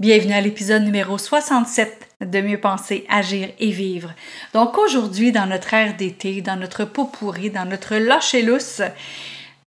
[0.00, 4.14] Bienvenue à l'épisode numéro 67 de Mieux penser, agir et vivre.
[4.54, 8.80] Donc aujourd'hui, dans notre ère d'été, dans notre pot pourri, dans notre lâcher lousse,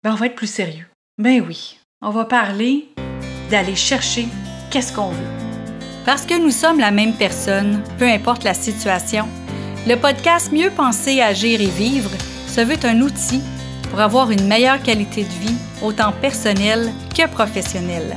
[0.02, 0.86] ben on va être plus sérieux.
[1.18, 2.88] Ben oui, on va parler
[3.50, 4.26] d'aller chercher
[4.70, 5.28] qu'est-ce qu'on veut.
[6.06, 9.28] Parce que nous sommes la même personne, peu importe la situation,
[9.86, 12.10] le podcast Mieux penser, agir et vivre
[12.48, 13.42] se veut un outil
[13.90, 18.16] pour avoir une meilleure qualité de vie, autant personnelle que professionnelle.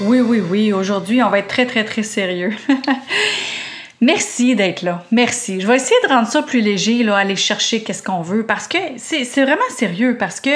[0.00, 2.54] Oui, oui, oui, aujourd'hui, on va être très, très, très sérieux.
[4.00, 5.04] Merci d'être là.
[5.10, 5.60] Merci.
[5.60, 8.68] Je vais essayer de rendre ça plus léger, là, aller chercher qu'est-ce qu'on veut, parce
[8.68, 10.50] que c'est vraiment sérieux, parce que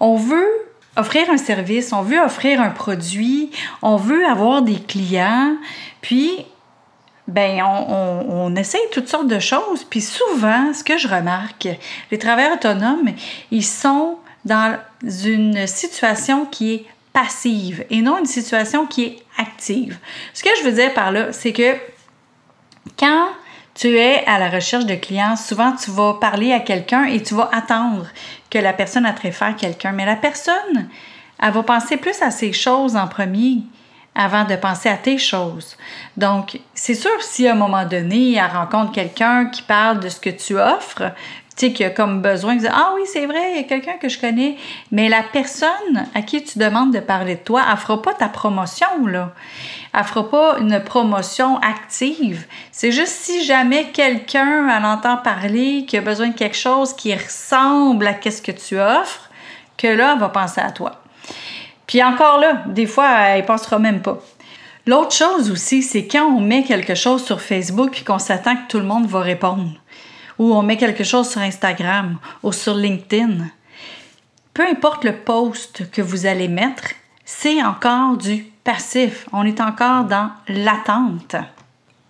[0.00, 0.48] on veut
[0.96, 3.50] offrir un service, on veut offrir un produit,
[3.82, 5.54] on veut avoir des clients,
[6.00, 6.46] puis
[7.28, 11.68] ben on, on, essaye toutes sortes de choses, puis souvent, ce que je remarque,
[12.10, 13.10] les travailleurs autonomes,
[13.50, 19.98] ils sont dans une situation qui est passive et non une situation qui est active.
[20.34, 21.76] Ce que je veux dire par là, c'est que
[22.98, 23.28] quand
[23.74, 27.34] tu es à la recherche de clients, souvent tu vas parler à quelqu'un et tu
[27.34, 28.06] vas attendre
[28.50, 29.92] que la personne a faire quelqu'un.
[29.92, 30.88] Mais la personne,
[31.40, 33.58] elle va penser plus à ses choses en premier
[34.14, 35.76] avant de penser à tes choses.
[36.16, 40.18] Donc, c'est sûr, si à un moment donné, elle rencontre quelqu'un qui parle de ce
[40.18, 41.12] que tu offres,
[41.66, 44.08] sais, qui a comme besoin dire Ah oui, c'est vrai, il y a quelqu'un que
[44.08, 44.56] je connais.
[44.92, 48.28] Mais la personne à qui tu demandes de parler de toi, elle fera pas ta
[48.28, 49.32] promotion, là.
[49.94, 52.46] Elle fera pas une promotion active.
[52.72, 57.14] C'est juste si jamais quelqu'un en entend parler, qui a besoin de quelque chose qui
[57.14, 59.30] ressemble à ce que tu offres,
[59.76, 61.02] que là, elle va penser à toi.
[61.86, 64.18] Puis encore là, des fois, elle ne pensera même pas.
[64.86, 68.68] L'autre chose aussi, c'est quand on met quelque chose sur Facebook puis qu'on s'attend que
[68.68, 69.70] tout le monde va répondre
[70.38, 73.48] ou on met quelque chose sur Instagram ou sur LinkedIn.
[74.54, 76.90] Peu importe le post que vous allez mettre,
[77.24, 79.26] c'est encore du passif.
[79.32, 81.36] On est encore dans l'attente.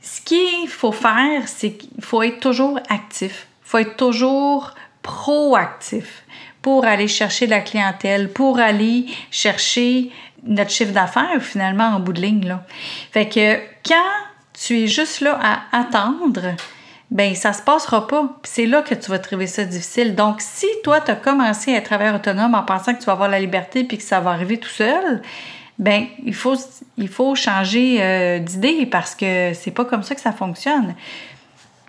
[0.01, 3.47] Ce qu'il faut faire, c'est qu'il faut être toujours actif.
[3.65, 6.25] Il faut être toujours proactif
[6.63, 10.11] pour aller chercher la clientèle, pour aller chercher
[10.45, 12.47] notre chiffre d'affaires finalement en bout de ligne.
[12.47, 12.65] Là.
[13.13, 13.57] Fait que
[13.87, 13.95] quand
[14.53, 16.55] tu es juste là à attendre,
[17.11, 18.39] ben ça se passera pas.
[18.43, 20.15] C'est là que tu vas trouver ça difficile.
[20.15, 23.13] Donc, si toi, tu as commencé à être travailleur autonome en pensant que tu vas
[23.13, 25.23] avoir la liberté puis que ça va arriver tout seul,
[25.79, 26.57] ben il faut,
[26.99, 30.95] il changer euh, d'idée parce que c'est pas comme ça que ça fonctionne.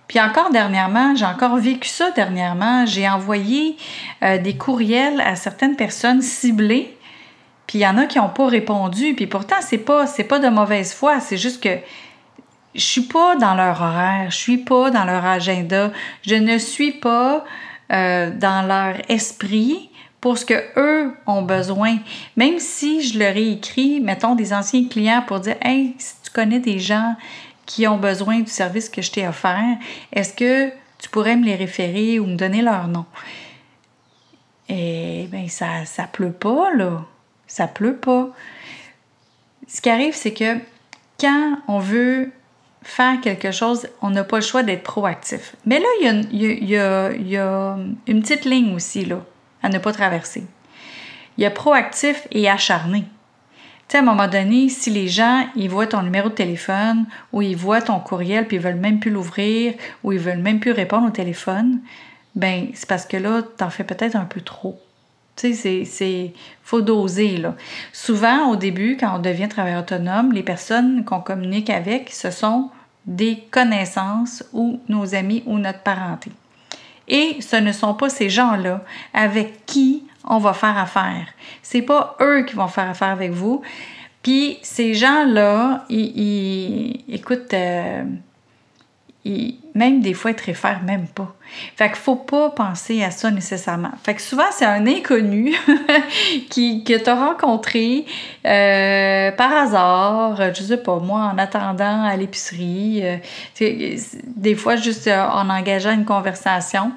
[0.06, 2.86] Puis encore dernièrement, j'ai encore vécu ça dernièrement.
[2.86, 3.76] J'ai envoyé
[4.22, 6.96] euh, des courriels à certaines personnes ciblées,
[7.66, 9.14] puis il y en a qui n'ont pas répondu.
[9.14, 11.78] Puis pourtant, c'est pas, pas de mauvaise foi, c'est juste que
[12.74, 15.90] je suis pas dans leur horaire, je suis pas dans leur agenda,
[16.22, 17.44] je ne suis pas
[17.92, 21.98] euh, dans leur esprit pour ce que eux ont besoin.
[22.36, 26.30] Même si je leur ai écrit, mettons, des anciens clients pour dire Hey, si tu
[26.30, 27.16] connais des gens
[27.66, 29.76] qui ont besoin du service que je t'ai offert,
[30.12, 33.06] est-ce que tu pourrais me les référer ou me donner leur nom?
[34.68, 37.04] Eh bien, ça, ça pleut pas, là.
[37.46, 38.28] Ça pleut pas.
[39.66, 40.58] Ce qui arrive, c'est que
[41.18, 42.30] quand on veut
[42.82, 45.54] faire quelque chose, on n'a pas le choix d'être proactif.
[45.66, 47.76] Mais là, il y, a,
[48.06, 49.22] une petite ligne aussi là,
[49.62, 50.44] à ne pas traverser.
[51.36, 53.04] Il y a proactif et acharné.
[53.88, 57.06] Tu sais, à un moment donné, si les gens, ils voient ton numéro de téléphone
[57.32, 59.74] ou ils voient ton courriel puis ils veulent même plus l'ouvrir
[60.04, 61.80] ou ils veulent même plus répondre au téléphone,
[62.34, 64.80] ben c'est parce que là, tu en fais peut-être un peu trop.
[65.40, 67.42] Tu c'est faut doser.
[67.92, 72.70] Souvent au début quand on devient travailleur autonome, les personnes qu'on communique avec, ce sont
[73.06, 76.30] des connaissances ou nos amis ou notre parenté.
[77.08, 78.84] Et ce ne sont pas ces gens-là
[79.14, 81.26] avec qui on va faire affaire.
[81.62, 83.62] C'est pas eux qui vont faire affaire avec vous.
[84.22, 88.04] Puis ces gens-là, ils, écoute, euh,
[89.24, 91.34] même des fois, ils te réfèrent même pas.
[91.76, 93.90] Fait qu'il faut pas penser à ça nécessairement.
[94.02, 95.54] Fait que souvent, c'est un inconnu
[96.50, 98.06] qui, que tu as rencontré
[98.46, 103.96] euh, par hasard, je sais pas moi, en attendant à l'épicerie, euh,
[104.26, 106.92] des fois juste euh, en engageant une conversation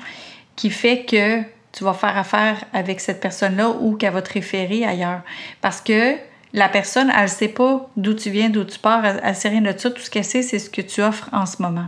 [0.56, 1.42] qui fait que
[1.74, 5.22] tu vas faire affaire avec cette personne-là ou qu'elle va te référer ailleurs.
[5.62, 6.16] Parce que
[6.54, 9.50] la personne, elle ne sait pas d'où tu viens, d'où tu pars, elle ne sait
[9.50, 9.90] rien de ça.
[9.90, 11.88] Tout ce qu'elle sait, c'est ce que tu offres en ce moment.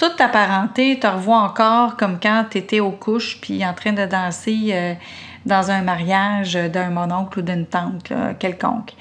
[0.00, 3.92] Toute ta parenté te revoit encore comme quand tu étais aux couches puis en train
[3.92, 4.94] de danser euh,
[5.44, 8.94] dans un mariage d'un mononcle ou d'une tante quelconque.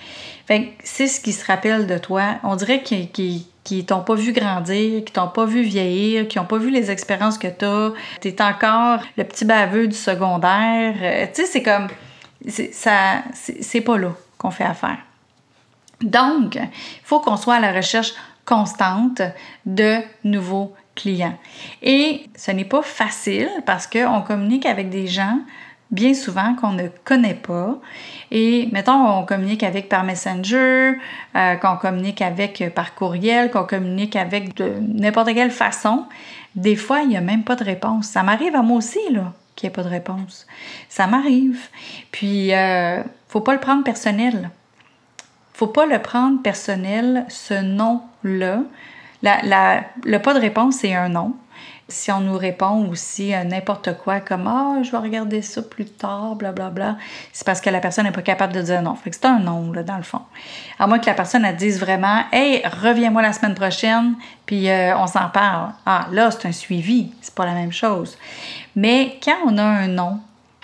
[0.46, 2.36] Fait c'est ce qui se rappelle de toi.
[2.44, 6.44] On dirait qu'ils qui t'ont pas vu grandir, qui t'ont pas vu vieillir, qui n'ont
[6.44, 7.94] pas vu les expériences que tu as.
[8.20, 10.96] Tu es encore le petit baveux du secondaire.
[11.02, 11.88] Euh, tu sais, c'est comme.
[12.74, 14.98] Ça, c'est pas là qu'on fait affaire.
[16.02, 16.70] Donc, il
[17.06, 18.14] faut qu'on soit à la recherche
[18.44, 19.22] constante
[19.66, 21.38] de nouveaux clients.
[21.82, 25.40] Et ce n'est pas facile parce qu'on communique avec des gens
[25.92, 27.80] bien souvent qu'on ne connaît pas.
[28.32, 30.94] Et mettons, on communique avec par Messenger,
[31.36, 36.06] euh, qu'on communique avec par courriel, qu'on communique avec de n'importe quelle façon.
[36.56, 38.08] Des fois, il n'y a même pas de réponse.
[38.08, 40.46] Ça m'arrive à moi aussi, là, qu'il n'y ait pas de réponse.
[40.90, 41.60] Ça m'arrive.
[42.12, 44.52] Puis, euh, faut pas le prendre personnel.
[45.54, 48.62] Faut pas le prendre personnel, ce nom-là.
[49.22, 51.34] La, le pas de réponse, c'est un nom.
[51.90, 55.86] Si on nous répond aussi à n'importe quoi comme Ah, je vais regarder ça plus
[55.86, 56.98] tard, blablabla, bla, bla,
[57.34, 58.94] c'est parce que la personne n'est pas capable de dire non.
[58.94, 60.22] Fait que c'est un non, là, dans le fond.
[60.78, 64.96] À moins que la personne elle dise vraiment Hey, reviens-moi la semaine prochaine, puis euh,
[64.98, 65.72] on s'en parle.
[65.86, 68.18] Ah, là, c'est un suivi, c'est pas la même chose.
[68.76, 70.20] Mais quand on a un non,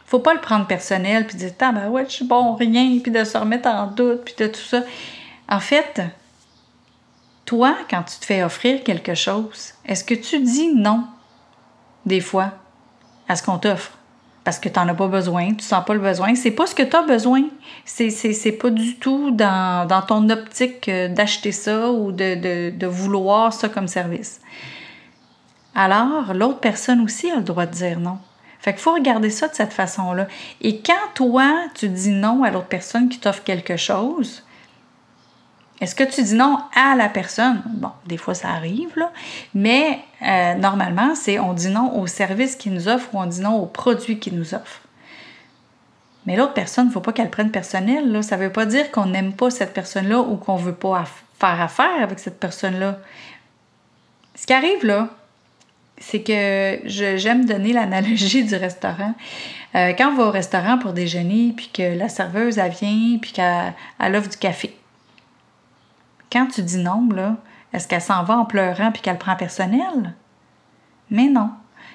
[0.06, 3.12] faut pas le prendre personnel puis dire Ah, ben ouais, je suis bon, rien, puis
[3.12, 4.82] de se remettre en doute, puis de tout ça.
[5.50, 6.02] En fait,
[7.46, 11.06] toi, quand tu te fais offrir quelque chose, est-ce que tu dis non
[12.06, 12.54] des fois,
[13.28, 13.92] à ce qu'on t'offre?
[14.44, 16.36] Parce que tu n'en as pas besoin, tu sens pas le besoin.
[16.36, 17.46] C'est pas ce que tu as besoin.
[17.84, 23.52] C'est, c'est, pas du tout dans, ton optique euh, d'acheter ça ou de, de, vouloir
[23.54, 24.40] ça comme service.
[25.74, 28.20] Alors, l'autre personne aussi a le droit de dire non.
[28.60, 30.28] Fait qu'il faut regarder ça de cette façon-là.
[30.62, 34.45] Et quand toi, tu dis non à l'autre personne qui t'offre quelque chose,
[35.82, 37.62] est-ce que tu dis non à la personne?
[37.66, 39.12] Bon, des fois ça arrive, là,
[39.54, 43.42] mais euh, normalement, c'est on dit non au service qu'il nous offre ou on dit
[43.42, 44.82] non au produit qu'il nous offre.
[46.26, 48.12] Mais l'autre personne, il ne faut pas qu'elle prenne personnel.
[48.12, 48.22] Là.
[48.22, 51.04] Ça ne veut pas dire qu'on n'aime pas cette personne-là ou qu'on ne veut pas
[51.40, 52.98] faire affaire avec cette personne-là.
[54.34, 55.10] Ce qui arrive là,
[55.98, 59.14] c'est que j'aime donner l'analogie du restaurant.
[59.76, 63.34] Euh, quand on va au restaurant pour déjeuner, puis que la serveuse, elle vient, puis
[63.34, 64.76] qu'elle offre du café
[66.36, 67.38] quand tu dis non, là,
[67.72, 70.14] est-ce qu'elle s'en va en pleurant puis qu'elle prend personnel?
[71.10, 71.52] Mais non.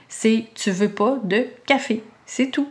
[0.08, 2.02] C'est tu veux pas de café.
[2.24, 2.68] C'est tout.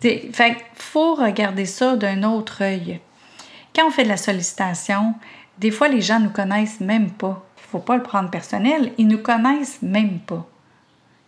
[0.00, 3.00] Fait faut regarder ça d'un autre œil.
[3.76, 5.14] Quand on fait de la sollicitation,
[5.58, 7.44] des fois les gens nous connaissent même pas.
[7.56, 8.92] Faut pas le prendre personnel.
[8.96, 10.46] Ils nous connaissent même pas.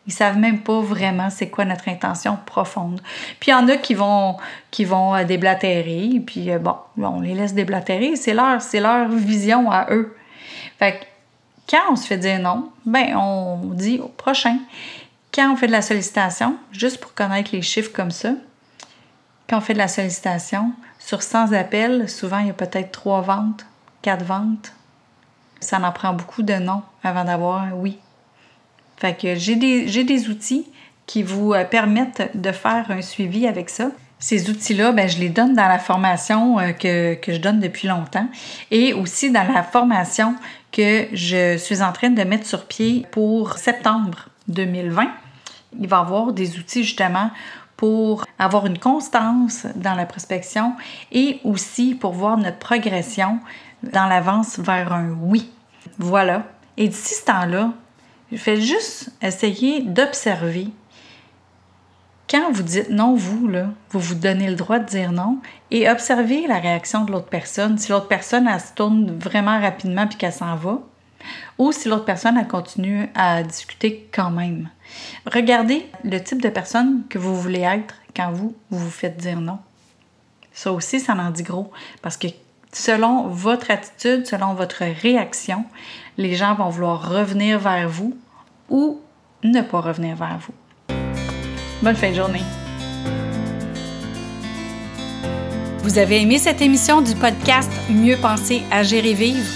[0.06, 3.00] Ils savent même pas vraiment c'est quoi notre intention profonde.
[3.40, 4.36] Puis il y en a qui vont,
[4.70, 9.08] qui vont euh, déblatérer, puis euh, bon, on les laisse déblatérer, c'est leur, c'est leur
[9.08, 10.16] vision à eux.
[10.78, 11.04] Fait que
[11.68, 14.58] quand on se fait dire non, ben on dit au prochain.
[15.34, 18.30] Quand on fait de la sollicitation, juste pour connaître les chiffres comme ça,
[19.48, 23.20] quand on fait de la sollicitation, sur 100 appels, souvent il y a peut-être 3
[23.22, 23.66] ventes,
[24.02, 24.72] 4 ventes.
[25.60, 27.98] Ça en prend beaucoup de non avant d'avoir un oui.
[28.96, 30.66] Fait que j'ai des, outils
[31.06, 33.90] qui vous euh, permettent de faire un suivi avec ça.
[34.18, 37.86] Ces outils-là, ben, je les donne dans la formation euh, que, que, je donne depuis
[37.86, 38.28] longtemps
[38.70, 40.34] et aussi dans la formation
[40.72, 45.08] que je suis en train de mettre sur pied pour septembre 2020.
[45.78, 47.30] Il va y avoir des outils justement
[47.76, 50.74] pour avoir une constance dans la prospection
[51.12, 53.38] et aussi pour voir notre progression
[53.82, 55.50] dans l'avance vers un oui.
[55.98, 56.44] Voilà.
[56.76, 57.72] Et d'ici ce temps-là,
[58.34, 60.68] Faites juste essayer d'observer.
[62.28, 65.38] Quand vous dites non, vous, là, vous vous donnez le droit de dire non
[65.70, 67.78] et observez la réaction de l'autre personne.
[67.78, 70.80] Si l'autre personne, elle se tourne vraiment rapidement puis qu'elle s'en va,
[71.58, 74.70] ou si l'autre personne, continue à discuter quand même.
[75.24, 79.40] Regardez le type de personne que vous voulez être quand vous, vous vous faites dire
[79.40, 79.58] non.
[80.52, 81.70] Ça aussi, ça en dit gros
[82.02, 82.28] parce que
[82.76, 85.64] selon votre attitude, selon votre réaction,
[86.18, 88.16] les gens vont vouloir revenir vers vous
[88.68, 89.00] ou
[89.42, 90.94] ne pas revenir vers vous.
[91.82, 92.42] Bonne fin de journée.
[95.82, 99.46] Vous avez aimé cette émission du podcast Mieux penser, à gérer vivre?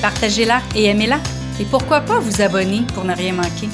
[0.00, 1.18] Partagez-la et aimez-la.
[1.60, 3.68] Et pourquoi pas vous abonner pour ne rien manquer?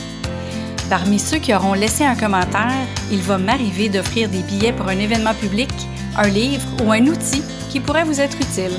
[0.88, 4.98] Parmi ceux qui auront laissé un commentaire, il va m'arriver d'offrir des billets pour un
[4.98, 5.70] événement public,
[6.16, 8.78] un livre ou un outil qui pourrait vous être utile.